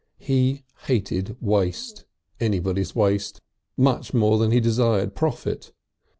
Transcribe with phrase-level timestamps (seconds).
[0.17, 2.05] He hated waste,
[2.39, 3.39] anybody's waste,
[3.77, 5.73] much more than he desired profit.